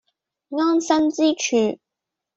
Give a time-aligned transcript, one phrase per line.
[0.49, 1.79] 安身之處